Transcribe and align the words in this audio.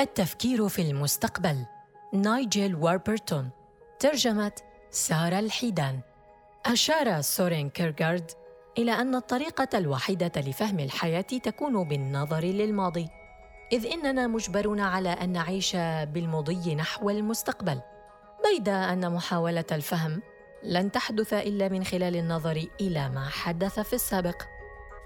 التفكير 0.00 0.68
في 0.68 0.82
المستقبل. 0.82 1.66
نايجل 2.12 2.74
واربرتون 2.74 3.50
ترجمة 3.98 4.52
سارة 4.90 5.38
الحيدان. 5.38 6.00
أشار 6.66 7.20
سورين 7.20 7.70
كيرغارد 7.70 8.30
إلى 8.78 8.92
أن 8.92 9.14
الطريقة 9.14 9.78
الوحيدة 9.78 10.32
لفهم 10.36 10.80
الحياة 10.80 11.20
تكون 11.20 11.88
بالنظر 11.88 12.44
للماضي 12.44 13.08
إذ 13.72 13.86
إننا 13.86 14.26
مجبرون 14.26 14.80
على 14.80 15.08
أن 15.08 15.32
نعيش 15.32 15.76
بالمضي 15.76 16.74
نحو 16.74 17.10
المستقبل. 17.10 17.80
بيد 18.44 18.68
أن 18.68 19.12
محاولة 19.12 19.64
الفهم 19.72 20.22
لن 20.62 20.92
تحدث 20.92 21.32
إلا 21.32 21.68
من 21.68 21.84
خلال 21.84 22.16
النظر 22.16 22.66
إلى 22.80 23.08
ما 23.08 23.28
حدث 23.28 23.80
في 23.80 23.92
السابق. 23.92 24.42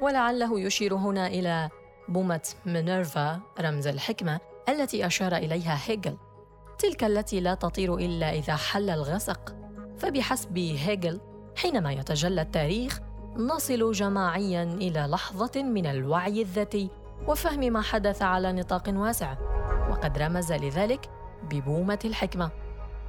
ولعله 0.00 0.60
يشير 0.60 0.94
هنا 0.94 1.26
إلى 1.26 1.68
بومة 2.08 2.48
مينيرفا 2.66 3.40
رمز 3.60 3.86
الحكمة 3.86 4.47
التي 4.68 5.06
أشار 5.06 5.36
إليها 5.36 5.78
هيجل. 5.86 6.16
تلك 6.78 7.04
التي 7.04 7.40
لا 7.40 7.54
تطير 7.54 7.94
إلا 7.94 8.32
إذا 8.32 8.56
حل 8.56 8.90
الغسق. 8.90 9.56
فبحسب 9.98 10.58
هيجل 10.58 11.20
حينما 11.56 11.92
يتجلى 11.92 12.42
التاريخ 12.42 13.00
نصل 13.36 13.92
جماعيا 13.92 14.62
إلى 14.62 15.00
لحظة 15.00 15.62
من 15.62 15.86
الوعي 15.86 16.42
الذاتي 16.42 16.90
وفهم 17.26 17.60
ما 17.60 17.82
حدث 17.82 18.22
على 18.22 18.52
نطاق 18.52 18.88
واسع. 18.88 19.36
وقد 19.90 20.18
رمز 20.18 20.52
لذلك 20.52 21.10
ببومة 21.50 21.98
الحكمة. 22.04 22.50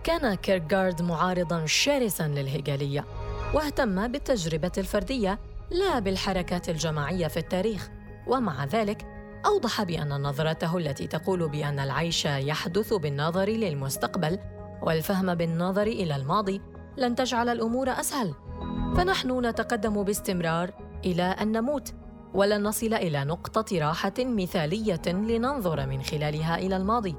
كان 0.03 0.34
كيركغارد 0.34 1.02
معارضا 1.02 1.66
شرسا 1.66 2.28
للهيجلية 2.28 3.06
واهتم 3.53 4.08
بالتجربة 4.08 4.72
الفردية 4.78 5.39
لا 5.72 6.00
بالحركات 6.00 6.69
الجماعية 6.69 7.28
في 7.28 7.38
التاريخ. 7.38 7.89
ومع 8.28 8.66
ذلك 8.66 9.19
أوضح 9.45 9.84
بأن 9.84 10.22
نظرته 10.22 10.78
التي 10.78 11.08
تقول 11.08 11.50
بأن 11.50 11.80
العيش 11.80 12.26
يحدث 12.26 12.94
بالنظر 12.94 13.50
للمستقبل 13.50 14.40
والفهم 14.81 15.36
بالنظر 15.36 15.88
إلى 15.88 16.16
الماضي 16.16 16.62
لن 16.98 17.16
تجعل 17.16 17.50
الأمور 17.50 17.90
أسهل. 17.90 18.34
فنحن 18.98 19.46
نتقدم 19.46 20.04
باستمرار 20.04 20.72
إلى 21.06 21.23
أن 21.23 21.52
نموت 21.52 21.94
ولن 22.34 22.64
نصل 22.64 22.94
إلى 22.94 23.23
نقطة 23.23 23.80
راحة 23.80 24.14
مثالية 24.20 25.02
لننظر 25.08 25.88
من 25.88 26.02
خلالها 26.02 26.58
إلى 26.58 26.78
الماضي. 26.78 27.16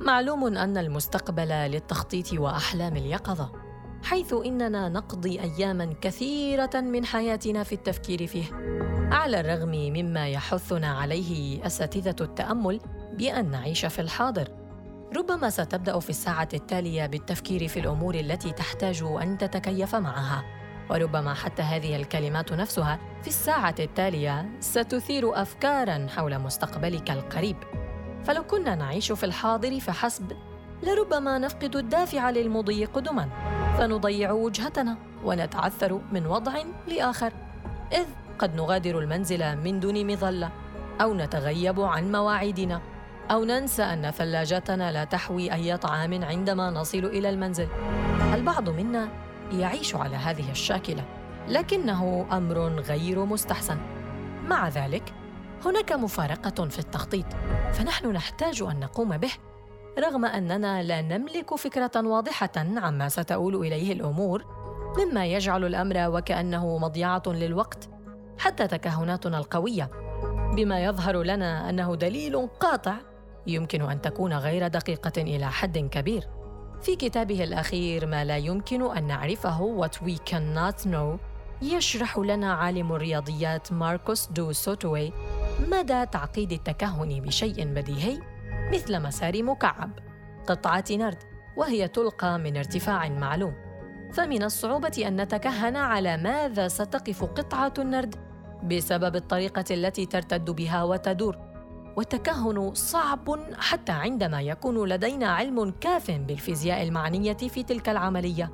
معلوم 0.00 0.56
أن 0.56 0.78
المستقبل 0.78 1.48
للتخطيط 1.48 2.32
وأحلام 2.32 2.96
اليقظة 2.96 3.52
حيث 4.02 4.34
إننا 4.46 4.88
نقضي 4.88 5.40
أياماً 5.40 5.94
كثيرة 6.00 6.70
من 6.74 7.04
حياتنا 7.04 7.62
في 7.62 7.74
التفكير 7.74 8.26
فيه. 8.26 8.79
على 9.10 9.40
الرغم 9.40 9.70
مما 9.70 10.28
يحثنا 10.28 10.88
عليه 10.88 11.66
أساتذة 11.66 12.16
التأمل 12.20 12.80
بأن 13.18 13.50
نعيش 13.50 13.86
في 13.86 13.98
الحاضر. 13.98 14.48
ربما 15.16 15.50
ستبدأ 15.50 15.98
في 15.98 16.10
الساعة 16.10 16.48
التالية 16.54 17.06
بالتفكير 17.06 17.68
في 17.68 17.80
الأمور 17.80 18.14
التي 18.14 18.52
تحتاج 18.52 19.02
أن 19.22 19.38
تتكيف 19.38 19.94
معها. 19.94 20.44
وربما 20.90 21.34
حتى 21.34 21.62
هذه 21.62 21.96
الكلمات 21.96 22.52
نفسها 22.52 22.98
في 23.22 23.28
الساعة 23.28 23.74
التالية 23.78 24.50
ستثير 24.60 25.42
افكارا 25.42 26.06
حول 26.16 26.38
مستقبلك 26.38 27.10
القريب. 27.10 27.56
فلو 28.24 28.42
كنا 28.42 28.74
نعيش 28.74 29.12
في 29.12 29.26
الحاضر 29.26 29.80
فحسب 29.80 30.32
لربما 30.82 31.38
نفقد 31.38 31.76
الدافع 31.76 32.30
للمضي 32.30 32.84
قدما 32.84 33.28
فنضيع 33.78 34.32
وجهتنا 34.32 34.96
ونتعثر 35.24 36.00
من 36.12 36.26
وضع 36.26 36.52
لآخر. 36.88 37.32
إذ 37.92 38.06
قد 38.40 38.54
نغادر 38.56 38.98
المنزل 38.98 39.56
من 39.56 39.80
دون 39.80 40.12
مظلة 40.12 40.50
أو 41.00 41.14
نتغيب 41.14 41.80
عن 41.80 42.12
مواعيدنا 42.12 42.80
أو 43.30 43.44
ننسى 43.44 43.82
أن 43.82 44.10
ثلاجتنا 44.10 44.92
لا 44.92 45.04
تحوي 45.04 45.52
أي 45.52 45.76
طعام 45.76 46.24
عندما 46.24 46.70
نصل 46.70 46.98
إلى 46.98 47.30
المنزل. 47.30 47.68
البعض 48.34 48.68
منا 48.68 49.08
يعيش 49.52 49.94
على 49.94 50.16
هذه 50.16 50.50
الشاكلة 50.50 51.04
لكنه 51.48 52.26
أمر 52.32 52.58
غير 52.68 53.24
مستحسن. 53.24 53.78
مع 54.48 54.68
ذلك 54.68 55.14
هناك 55.64 55.92
مفارقة 55.92 56.68
في 56.68 56.78
التخطيط 56.78 57.26
فنحن 57.72 58.06
نحتاج 58.12 58.62
أن 58.62 58.80
نقوم 58.80 59.16
به 59.16 59.32
رغم 59.98 60.24
أننا 60.24 60.82
لا 60.82 61.02
نملك 61.02 61.54
فكرة 61.54 61.90
واضحة 61.96 62.52
عما 62.56 63.08
ستؤول 63.08 63.54
إليه 63.54 63.92
الأمور 63.92 64.44
مما 64.98 65.26
يجعل 65.26 65.64
الأمر 65.64 65.94
وكأنه 65.98 66.78
مضيعة 66.78 67.22
للوقت. 67.26 67.88
حتى 68.40 68.66
تكهناتنا 68.66 69.38
القوية. 69.38 69.90
بما 70.56 70.84
يظهر 70.84 71.22
لنا 71.22 71.70
أنه 71.70 71.94
دليل 71.94 72.46
قاطع 72.46 72.94
يمكن 73.46 73.82
أن 73.82 74.00
تكون 74.00 74.32
غير 74.32 74.68
دقيقة 74.68 75.22
إلى 75.22 75.50
حد 75.50 75.78
كبير. 75.78 76.28
في 76.82 76.96
كتابه 76.96 77.44
الأخير 77.44 78.06
ما 78.06 78.24
لا 78.24 78.36
يمكن 78.36 78.96
أن 78.96 79.06
نعرفه 79.06 79.80
What 79.80 79.92
We 79.92 80.16
Cannot 80.30 80.88
Know 80.90 81.18
يشرح 81.62 82.18
لنا 82.18 82.52
عالم 82.52 82.92
الرياضيات 82.92 83.72
ماركوس 83.72 84.26
دو 84.26 84.52
سوتوي 84.52 85.12
مدى 85.68 86.06
تعقيد 86.06 86.52
التكهن 86.52 87.20
بشيء 87.20 87.64
بديهي 87.64 88.18
مثل 88.72 89.02
مسار 89.02 89.42
مكعب 89.42 89.90
قطعة 90.46 90.84
نرد 90.90 91.18
وهي 91.56 91.88
تلقى 91.88 92.38
من 92.38 92.56
ارتفاع 92.56 93.08
معلوم. 93.08 93.54
فمن 94.12 94.42
الصعوبة 94.42 95.04
أن 95.06 95.20
نتكهن 95.20 95.76
على 95.76 96.16
ماذا 96.16 96.68
ستقف 96.68 97.24
قطعة 97.24 97.74
النرد؟ 97.78 98.29
بسبب 98.64 99.16
الطريقة 99.16 99.64
التي 99.70 100.06
ترتد 100.06 100.50
بها 100.50 100.84
وتدور. 100.84 101.38
والتكهن 101.96 102.74
صعب 102.74 103.38
حتى 103.58 103.92
عندما 103.92 104.42
يكون 104.42 104.88
لدينا 104.88 105.26
علم 105.26 105.70
كاف 105.70 106.10
بالفيزياء 106.10 106.82
المعنية 106.82 107.32
في 107.32 107.62
تلك 107.62 107.88
العملية. 107.88 108.52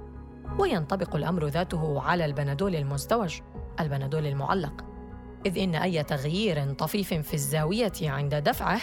وينطبق 0.59 1.17
الأمر 1.17 1.47
ذاته 1.47 2.03
على 2.03 2.25
البنادول 2.25 2.77
المزدوج 2.77 3.41
البنادول 3.81 4.27
المعلق. 4.27 4.85
إذ 5.47 5.59
إن 5.59 5.75
أي 5.75 6.03
تغيير 6.03 6.73
طفيف 6.73 7.15
في 7.15 7.35
الزاوية 7.35 7.93
عند 8.03 8.35
دفعه 8.35 8.81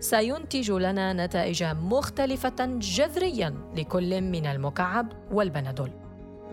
سينتج 0.00 0.70
لنا 0.70 1.26
نتائج 1.26 1.64
مختلفة 1.64 2.66
جذريا 2.78 3.54
لكل 3.76 4.20
من 4.20 4.46
المكعب 4.46 5.12
والبنادول. 5.32 6.05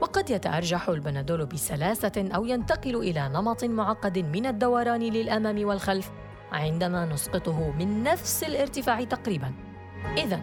وقد 0.04 0.30
يتأرجح 0.30 0.90
البنادول 0.90 1.46
بسلاسة 1.46 2.12
أو 2.36 2.46
ينتقل 2.46 2.96
إلى 2.96 3.30
نمط 3.30 3.64
معقد 3.64 4.18
من 4.18 4.46
الدوران 4.46 5.02
للأمام 5.02 5.66
والخلف 5.66 6.12
عندما 6.52 7.06
نسقطه 7.06 7.72
من 7.72 8.04
نفس 8.04 8.44
الارتفاع 8.44 9.04
تقريبا. 9.04 9.54
إذا 10.18 10.42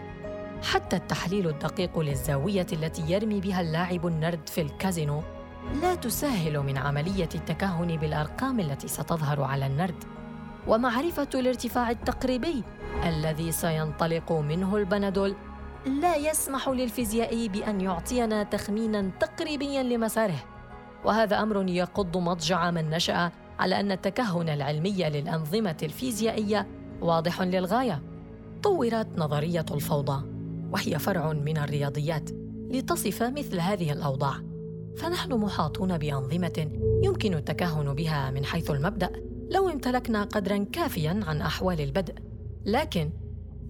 حتى 0.62 0.96
التحليل 0.96 1.48
الدقيق 1.48 1.98
للزاوية 1.98 2.66
التي 2.72 3.12
يرمي 3.12 3.40
بها 3.40 3.60
اللاعب 3.60 4.06
النرد 4.06 4.48
في 4.48 4.60
الكازينو 4.60 5.22
لا 5.82 5.94
تسهل 5.94 6.60
من 6.60 6.78
عملية 6.78 7.28
التكهن 7.34 7.96
بالأرقام 7.96 8.60
التي 8.60 8.88
ستظهر 8.88 9.42
على 9.42 9.66
النرد. 9.66 10.04
ومعرفة 10.68 11.28
الارتفاع 11.34 11.90
التقريبي 11.90 12.64
الذي 13.04 13.52
سينطلق 13.52 14.32
منه 14.32 14.76
البنادول 14.76 15.34
لا 15.86 16.16
يسمح 16.16 16.68
للفيزيائي 16.68 17.48
بأن 17.48 17.80
يعطينا 17.80 18.42
تخمينا 18.42 19.10
تقريبيا 19.20 19.82
لمساره. 19.82 20.44
وهذا 21.04 21.42
أمر 21.42 21.68
يقض 21.68 22.16
مضجع 22.16 22.70
من 22.70 22.90
نشأ 22.90 23.30
على 23.58 23.80
أن 23.80 23.92
التكهن 23.92 24.48
العلمي 24.48 25.04
للأنظمة 25.10 25.76
الفيزيائية 25.82 26.66
واضح 27.00 27.42
للغاية. 27.42 28.02
طورت 28.62 29.18
نظرية 29.18 29.64
الفوضى 29.70 30.24
وهي 30.72 30.98
فرع 30.98 31.32
من 31.32 31.58
الرياضيات 31.58 32.30
لتصف 32.70 33.22
مثل 33.22 33.60
هذه 33.60 33.92
الأوضاع. 33.92 34.34
فنحن 34.96 35.32
محاطون 35.32 35.98
بأنظمة 35.98 36.68
يمكن 37.04 37.34
التكهن 37.34 37.94
بها 37.94 38.30
من 38.30 38.44
حيث 38.44 38.70
المبدأ 38.70 39.10
لو 39.50 39.68
امتلكنا 39.68 40.24
قدرا 40.24 40.66
كافيا 40.72 41.20
عن 41.26 41.40
أحوال 41.40 41.80
البدء. 41.80 42.14
لكن 42.66 43.10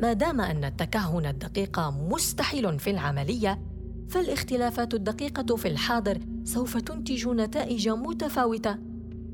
ما 0.01 0.13
دام 0.13 0.41
أن 0.41 0.65
التكهن 0.65 1.27
الدقيق 1.27 1.81
مستحيل 1.81 2.79
في 2.79 2.91
العملية 2.91 3.63
فالاختلافات 4.09 4.95
الدقيقة 4.95 5.57
في 5.57 5.69
الحاضر 5.69 6.19
سوف 6.45 6.77
تنتج 6.77 7.29
نتائج 7.29 7.89
متفاوتة. 7.89 8.79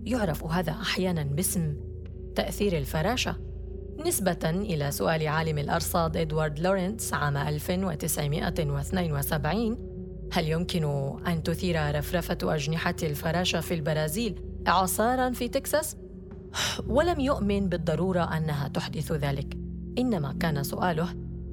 يعرف 0.04 0.44
هذا 0.44 0.72
أحيانا 0.72 1.22
باسم 1.22 1.76
تأثير 2.36 2.78
الفراشة. 2.78 3.36
نسبة 4.06 4.38
إلى 4.44 4.90
سؤال 4.90 5.28
عالم 5.28 5.58
الأرصاد 5.58 6.16
إدوارد 6.16 6.58
لورنتس 6.58 7.14
عام 7.14 7.36
1972 7.36 9.96
هل 10.32 10.48
يمكن 10.48 10.84
أن 11.26 11.42
تثير 11.42 11.98
رفرفة 11.98 12.38
أجنحة 12.42 12.96
الفراشة 13.02 13.60
في 13.60 13.74
البرازيل 13.74 14.42
إعصاراً 14.68 15.30
في 15.30 15.48
تكساس؟ 15.48 15.96
ولم 16.96 17.20
يؤمن 17.20 17.68
بالضرورة 17.68 18.36
أنها 18.36 18.68
تحدث 18.68 19.12
ذلك. 19.12 19.55
إنما 19.98 20.32
كان 20.32 20.62
سؤاله 20.62 21.08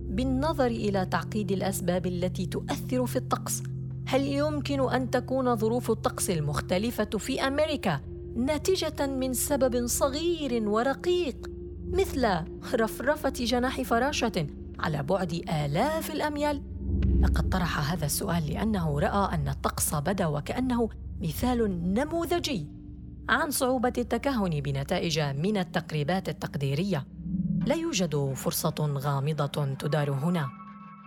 بالنظر 0.10 0.66
إلى 0.68 1.06
تعقيد 1.06 1.52
الأسباب 1.52 2.06
التي 2.06 2.46
تؤثر 2.46 3.06
في 3.06 3.16
الطقس 3.16 3.64
هل 4.08 4.22
يمكن 4.22 4.90
أن 4.90 5.10
تكون 5.10 5.56
ظروف 5.56 5.92
الطقس 5.92 6.30
المختلفة 6.30 7.18
في 7.18 7.48
أمريكا 7.48 8.00
ناتجة 8.36 9.08
من 9.08 9.34
سبب 9.34 9.88
صغير 9.88 10.70
ورقيق 10.70 11.52
مثل 11.92 12.28
رفرفة 12.76 13.30
جناح 13.30 13.82
فراشة 13.82 14.48
على 14.80 15.04
بعد 15.04 15.34
آلاف 15.34 16.12
الأميال؟ 16.12 16.62
لقد 17.22 17.50
طرح 17.50 17.92
هذا 17.92 18.06
السؤال 18.06 18.48
لأنه 18.48 19.00
رأى 19.00 19.36
أن 19.36 19.48
الطقس 19.48 19.96
بدا 19.96 20.26
وكأنه 20.26 20.90
مثال 21.22 21.94
نموذجي 21.94 22.68
عن 23.30 23.52
صعوبة 23.52 23.94
التكهن 23.98 24.62
بنتائج 24.62 25.20
من 25.20 25.58
التقريبات 25.58 26.30
التقديرية. 26.30 27.06
لا 27.66 27.76
يوجد 27.76 28.34
فرصة 28.36 28.76
غامضة 28.80 29.66
تدار 29.74 30.12
هنا، 30.12 30.50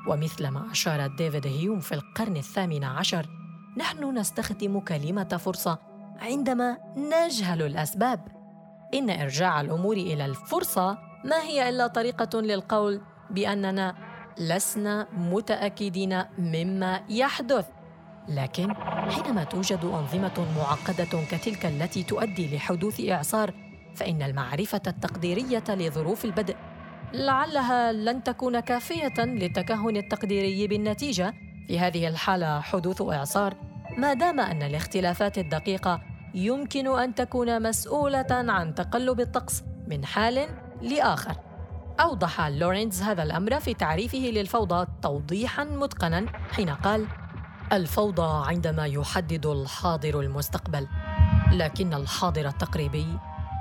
ومثلما 0.09 0.71
أشار 0.71 1.07
ديفيد 1.07 1.47
هيوم 1.47 1.81
في 1.81 1.95
القرن 1.95 2.37
الثامن 2.37 2.85
عشر، 2.85 3.27
نحن 3.77 4.19
نستخدم 4.19 4.81
كلمة 4.81 5.37
فرصة 5.45 5.79
عندما 6.21 6.79
نجهل 6.97 7.63
الأسباب. 7.63 8.29
إن 8.95 9.11
إرجاع 9.11 9.61
الأمور 9.61 9.97
إلى 9.97 10.27
الفرصة 10.27 10.99
ما 11.25 11.43
هي 11.43 11.69
إلا 11.69 11.87
طريقة 11.87 12.41
للقول 12.41 13.01
بأننا 13.31 13.95
لسنا 14.39 15.07
متأكدين 15.13 16.23
مما 16.39 17.01
يحدث 17.09 17.67
لكن 18.29 18.75
حينما 19.11 19.45
توجد 19.45 19.85
أنظمة 19.85 20.47
معقدة 20.57 21.25
كتلك 21.31 21.67
التي 21.67 22.03
تؤدي 22.03 22.57
لحدوث 22.57 23.01
إعصار 23.09 23.66
فإن 23.97 24.23
المعرفة 24.23 24.83
التقديرية 24.87 25.65
لظروف 25.69 26.25
البدء. 26.25 26.57
لعلها 27.15 27.93
لن 27.93 28.23
تكون 28.23 28.61
كافية 28.61 29.25
للتكهن 29.25 29.97
التقديري 29.97 30.67
بالنتيجة. 30.67 31.35
في 31.67 31.79
هذه 31.79 32.09
الحالة 32.09 32.61
حدوث 32.61 33.03
إعصار. 33.03 33.55
ما 33.99 34.15
دام 34.15 34.41
أن 34.41 34.63
الاختلافات 34.63 35.39
الدقيقة 35.39 36.03
يمكن 36.35 36.99
أن 36.99 37.15
تكون 37.15 37.63
مسؤولة 37.63 38.27
عن 38.31 38.75
تقلب 38.75 39.21
الطقس 39.21 39.63
من 39.89 40.05
حال 40.05 40.49
لآخر. 40.83 41.37
أوضح 42.01 42.41
لورينز 42.41 43.03
هذا 43.03 43.23
الأمر 43.23 43.61
في 43.61 43.75
تعريفه 43.75 44.19
للفوضى 44.19 44.87
توضيحاً 45.03 45.65
متقناً 45.65 46.27
حين 46.53 46.71
قال: 46.71 47.07
الفوضى 47.73 48.49
عندما 48.49 48.87
يحدد 48.87 49.47
الحاضر 49.47 50.21
المستقبل، 50.21 50.89
لكن 51.53 51.95
الحاضر 51.95 52.49
التقريبي 52.49 53.07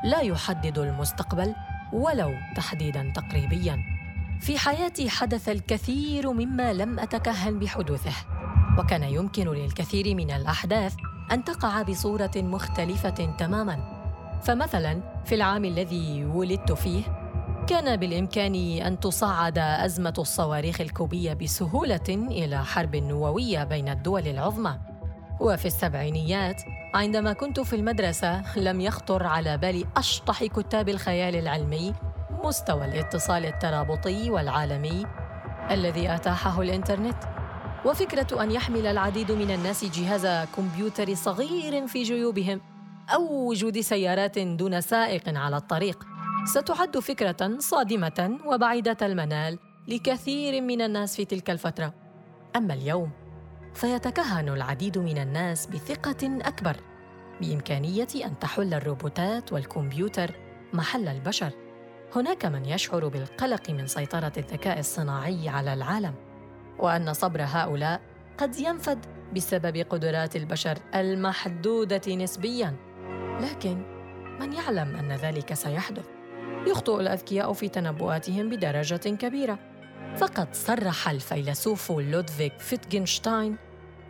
لا 0.06 0.22
يحدد 0.22 0.78
المستقبل 0.78 1.56
ولو 1.94 2.34
تحديداً 2.56 3.12
تقريبياً. 3.16 3.80
في 4.40 4.58
حياتي 4.58 5.10
حدث 5.10 5.50
الكثير 5.50 6.34
مما 6.34 6.74
لم 6.74 7.00
أتكهن 7.00 7.60
بحدوثه، 7.60 8.14
وكان 8.78 9.04
يمكن 9.04 9.50
للكثير 9.50 10.16
من 10.16 10.32
الأحداث 10.32 10.96
أن 11.32 11.44
تقع 11.44 11.82
بصورة 11.82 12.32
مختلفة 12.36 13.36
تماماً. 13.40 13.80
فمثلاً 14.44 15.02
في 15.26 15.36
العام 15.36 15.66
الذي 15.66 16.26
ولدت 16.26 16.72
فيه 16.72 17.04
كان 17.68 17.96
بالإمكان 17.96 18.56
أن 18.86 19.00
تصعد 19.00 19.58
أزمة 19.58 20.14
الصواريخ 20.18 20.82
الكوبية 20.82 21.34
بسهولة 21.34 22.10
إلى 22.10 22.66
حرب 22.66 22.96
نووية 22.96 23.64
بين 23.64 23.90
الدول 23.90 24.28
العظمى 24.28 24.80
وفي 25.40 25.66
السبعينيات 25.66 26.62
عندما 26.94 27.34
كنت 27.34 27.60
في 27.60 27.76
المدرسة 27.76 28.58
لم 28.60 28.82
يخطر 28.82 29.28
على 29.28 29.58
بال 29.58 29.86
أشطح 29.98 30.44
كتاب 30.46 30.90
الخيال 30.90 31.36
العلمي 31.36 31.94
مستوى 32.44 32.86
الاتصال 32.86 33.46
الترابطي 33.46 34.30
والعالمي 34.30 35.06
الذي 35.72 36.16
أتاحه 36.16 36.62
الإنترنت 36.62 37.18
وفكرة 37.86 38.44
أن 38.44 38.52
يحمل 38.52 38.88
العديد 38.88 39.32
من 39.32 39.52
الناس 39.52 39.86
جهاز 39.86 40.48
كمبيوتر 40.56 41.14
صغير 41.14 41.88
في 41.88 42.04
جيوبهم 42.04 42.62
أو 43.14 43.50
وجود 43.50 43.80
سيارات 43.80 44.40
دون 44.40 44.82
سائق 44.82 45.38
على 45.38 45.58
الطريق 45.58 46.06
ستعد 46.46 47.00
فكرة 47.00 47.58
صادمة 47.60 48.38
وبعيدة 48.46 48.98
المنال 49.02 49.60
لكثير 49.88 50.62
من 50.62 50.82
الناس 50.82 51.16
في 51.16 51.26
تلك 51.26 51.50
الفترة. 51.50 51.94
أما 52.56 52.74
اليوم 52.74 53.25
فيتكهن 53.76 54.50
العديد 54.50 54.98
من 54.98 55.18
الناس 55.18 55.66
بثقة 55.66 56.38
أكبر 56.42 56.76
بإمكانية 57.42 58.08
أن 58.26 58.40
تحل 58.40 58.74
الروبوتات 58.74 59.54
والكمبيوتر 59.54 60.32
محل 60.74 61.08
البشر. 61.08 61.52
هناك 62.16 62.46
من 62.46 62.66
يشعر 62.66 63.08
بالقلق 63.08 63.70
من 63.70 63.88
سيطرة 63.88 64.32
الذكاء 64.38 64.80
الصناعي 64.80 65.50
على 65.50 65.74
العالم، 65.74 66.14
وأن 66.80 67.14
صبر 67.14 67.42
هؤلاء 67.42 68.02
قد 68.38 68.60
ينفد 68.60 69.06
بسبب 69.36 69.78
قدرات 69.78 70.36
البشر 70.36 70.78
المحدودة 70.96 72.16
نسبياً. 72.16 72.76
لكن 73.42 73.78
من 74.40 74.54
يعلم 74.54 74.96
أن 74.96 75.12
ذلك 75.12 75.54
سيحدث؟ 75.54 76.06
يخطئ 76.68 77.00
الأذكياء 77.00 77.54
في 77.54 77.70
تنبؤاتهم 77.70 78.50
بدرجة 78.50 78.96
كبيرة 78.96 79.60
فقد 80.18 80.56
صرح 80.56 81.10
الفيلسوف 81.10 81.92
لودفيك 81.92 82.60
فيتجنشتاين 82.60 83.58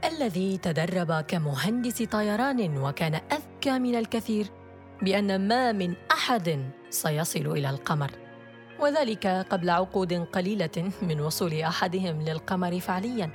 الذي 0.06 0.58
تدرب 0.58 1.22
كمهندس 1.22 2.04
طيران 2.04 2.78
وكان 2.78 3.16
أذكى 3.16 3.80
من 3.80 3.96
الكثير 3.96 4.48
بأن 5.02 5.48
ما 5.48 5.72
من 5.72 5.94
أحد 6.12 6.72
سيصل 6.90 7.48
إلى 7.48 7.70
القمر. 7.70 8.12
وذلك 8.80 9.28
قبل 9.28 9.70
عقود 9.70 10.14
قليلة 10.14 10.92
من 11.02 11.22
وصول 11.22 11.62
أحدهم 11.62 12.22
للقمر 12.22 12.80
فعلياً. 12.80 13.32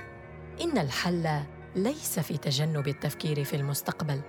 إن 0.61 0.77
الحل 0.77 1.39
ليس 1.75 2.19
في 2.19 2.37
تجنب 2.37 2.87
التفكير 2.87 3.43
في 3.43 3.55
المستقبل 3.55 4.21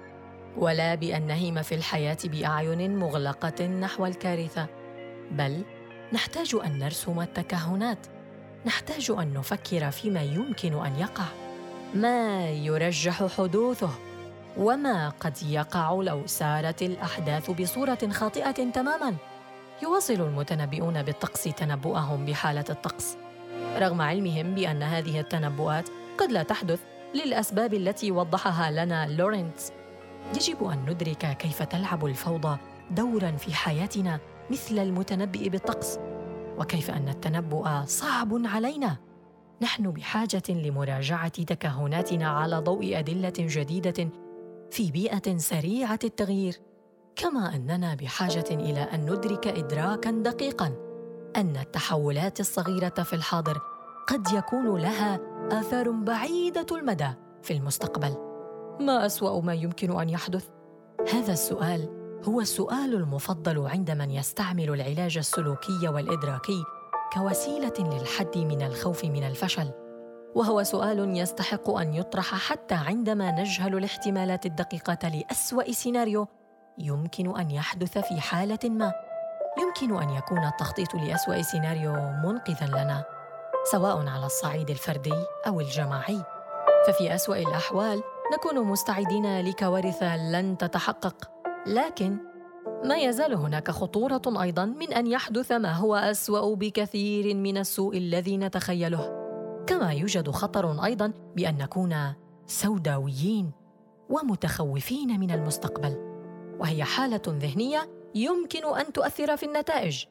ولا 0.56 0.94
بأن 0.94 1.26
نهيم 1.26 1.62
في 1.62 1.74
الحياة 1.74 2.18
بأعين 2.24 2.96
مغلقة 2.96 3.66
نحو 3.66 4.06
الكارثة. 4.06 4.66
بل 5.30 5.64
نحتاج 6.12 6.56
أن 6.64 6.78
نرسم 6.78 7.20
التكهنات 7.20 8.06
نحتاج 8.66 9.10
أن 9.10 9.32
نفكر 9.32 9.90
فيما 9.90 10.22
يمكن 10.22 10.86
أن 10.86 10.96
يقع. 10.98 11.41
ما 11.94 12.50
يرجح 12.50 13.26
حدوثه 13.36 13.90
وما 14.56 15.08
قد 15.08 15.42
يقع 15.42 15.92
لو 15.92 16.26
سارت 16.26 16.82
الأحداث 16.82 17.50
بصورة 17.50 17.98
خاطئة 18.12 18.70
تماما. 18.70 19.14
يواصل 19.82 20.14
المتنبئون 20.14 21.02
بالطقس 21.02 21.42
تنبؤهم 21.42 22.26
بحالة 22.26 22.64
الطقس. 22.70 23.16
رغم 23.78 24.00
علمهم 24.00 24.54
بأن 24.54 24.82
هذه 24.82 25.20
التنبؤات 25.20 25.88
قد 26.18 26.32
لا 26.32 26.42
تحدث 26.42 26.80
للأسباب 27.14 27.74
التي 27.74 28.10
وضحها 28.10 28.70
لنا 28.70 29.06
لورنتس 29.06 29.72
يجب 30.34 30.64
أن 30.64 30.78
ندرك 30.88 31.36
كيف 31.36 31.62
تلعب 31.62 32.06
الفوضى 32.06 32.58
دورا 32.90 33.30
في 33.30 33.54
حياتنا 33.54 34.20
مثل 34.50 34.78
المتنبئ 34.78 35.48
بالطقس 35.48 35.98
وكيف 36.58 36.90
أن 36.90 37.08
التنبؤ 37.08 37.68
صعب 37.84 38.40
علينا. 38.44 39.11
نحن 39.62 39.90
بحاجة 39.90 40.42
لمراجعة 40.48 41.28
تكهناتنا 41.28 42.28
على 42.28 42.56
ضوء 42.56 42.98
أدلة 42.98 43.32
جديدة 43.38 44.08
في 44.70 44.90
بيئة 44.90 45.36
سريعة 45.36 45.98
التغيير 46.04 46.60
كما 47.16 47.54
أننا 47.54 47.94
بحاجة 47.94 48.44
إلى 48.50 48.80
أن 48.80 49.00
ندرك 49.00 49.46
ادراكا 49.46 50.10
دقيقا 50.10 50.72
أن 51.36 51.56
التحولات 51.56 52.40
الصغيرة 52.40 53.02
في 53.02 53.12
الحاضر 53.12 53.60
قد 54.08 54.32
يكون 54.32 54.80
لها 54.80 55.20
آثار 55.50 55.90
بعيدة 55.90 56.66
المدى 56.72 57.10
في 57.42 57.52
المستقبل. 57.52 58.16
ما 58.80 59.06
أسوأ 59.06 59.40
ما 59.40 59.54
يمكن 59.54 60.00
أن 60.00 60.08
يحدث؟ 60.08 60.48
هذا 61.12 61.32
السؤال 61.32 61.88
هو 62.24 62.40
السؤال 62.40 62.94
المفضل 62.94 63.66
عند 63.66 63.90
من 63.90 64.10
يستعمل 64.10 64.70
العلاج 64.70 65.18
السلوكي 65.18 65.88
والإدراكي 65.88 66.64
كوسيلة 67.14 67.72
للحد 67.78 68.38
من 68.38 68.62
الخوف 68.62 69.04
من 69.04 69.24
الفشل. 69.24 69.70
وهو 70.34 70.62
سؤال 70.62 71.16
يستحق 71.16 71.70
أن 71.70 71.94
يطرح 71.94 72.34
حتى 72.34 72.74
عندما 72.74 73.30
نجهل 73.30 73.76
الاحتمالات 73.76 74.46
الدقيقة 74.46 75.08
لأسوأ 75.08 75.72
سيناريو 75.72 76.28
يمكن 76.78 77.40
أن 77.40 77.50
يحدث 77.50 77.98
في 77.98 78.20
حالة 78.20 78.58
ما. 78.64 78.92
يمكن 79.58 80.02
أن 80.02 80.10
يكون 80.10 80.44
التخطيط 80.44 80.94
لأسوأ 80.94 81.42
سيناريو 81.42 81.92
منقذا 81.92 82.66
لنا 82.66 83.04
سواء 83.72 84.08
على 84.08 84.26
الصعيد 84.26 84.70
الفردي 84.70 85.24
أو 85.46 85.60
الجماعي. 85.60 86.22
ففي 86.86 87.14
أسوأ 87.14 87.36
الأحوال 87.36 88.02
نكون 88.34 88.66
مستعدين 88.66 89.40
لكوارث 89.40 90.02
لن 90.02 90.58
تتحقق. 90.58 91.30
لكن 91.66 92.16
ما 92.84 92.96
يزال 92.96 93.34
هناك 93.34 93.70
خطورة 93.70 94.22
أيضا 94.26 94.64
من 94.64 94.92
أن 94.92 95.06
يحدث 95.06 95.52
ما 95.52 95.72
هو 95.72 95.94
أسوأ 95.94 96.54
بكثير 96.54 97.34
من 97.34 97.58
السوء 97.58 97.98
الذي 97.98 98.36
نتخيله. 98.36 99.22
كما 99.66 99.92
يوجد 99.92 100.30
خطر 100.30 100.84
أيضا 100.84 101.12
بأن 101.36 101.58
نكون 101.58 101.96
سوداويين 102.46 103.50
ومتخوفين 104.10 105.20
من 105.20 105.30
المستقبل 105.30 105.96
وهي 106.60 106.84
حالة 106.84 107.22
ذهنية 107.28 107.90
يمكن 108.14 108.64
أن 108.64 108.92
تؤثر 108.92 109.36
في 109.36 109.46
النتائج 109.46 110.04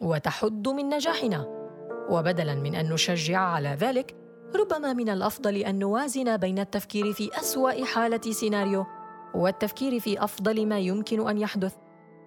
وتحد 0.00 0.68
من 0.68 0.88
نجاحنا. 0.88 1.56
وبدلا 2.10 2.54
من 2.54 2.74
أن 2.74 2.92
نشجع 2.92 3.38
على 3.38 3.68
ذلك 3.68 4.16
ربما 4.54 4.92
من 4.92 5.08
الأفضل 5.08 5.56
أن 5.56 5.78
نوازن 5.78 6.36
بين 6.36 6.58
التفكير 6.58 7.12
في 7.12 7.30
أسوأ 7.38 7.84
حالة 7.84 8.20
سيناريو 8.20 8.86
والتفكير 9.34 10.00
في 10.00 10.24
أفضل 10.24 10.66
ما 10.66 10.78
يمكن 10.78 11.28
أن 11.28 11.38
يحدث. 11.38 11.76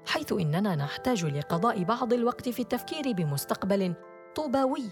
حيث 0.07 0.33
إننا 0.33 0.75
نحتاج 0.75 1.25
لقضاء 1.25 1.83
بعض 1.83 2.13
الوقت 2.13 2.49
في 2.49 2.61
التفكير 2.61 3.11
بمستقبل 3.11 3.95
طوباوي 4.35 4.91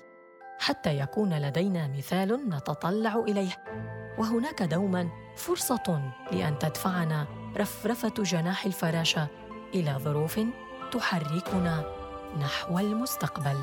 حتى 0.60 0.98
يكون 0.98 1.34
لدينا 1.34 1.88
مثال 1.88 2.50
نتطلع 2.50 3.16
إليه. 3.16 3.64
وهناك 4.18 4.64
دوما 4.64 5.10
فرصة 5.36 6.12
لأن 6.32 6.60
تدفعنا 6.60 7.28
رفرفة 7.58 8.24
جناح 8.24 8.66
الفراشة 8.66 9.28
إلى 9.76 9.96
ظروف 10.00 10.40
تحركنا 10.92 11.84
نحو 12.40 12.80
المستقبل. 12.80 13.58